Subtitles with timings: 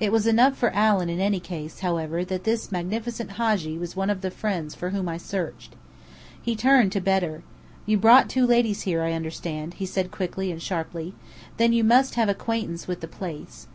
[0.00, 4.08] It was enough for Allen in any case, however, that this magnificent Hadji was one
[4.08, 5.76] of the friends for whom I searched.
[6.40, 7.42] He turned to Bedr.
[7.84, 11.12] "You brought two ladies here, I understand," he said quickly and sharply.
[11.58, 13.66] "Then you must have acquaintance with the place.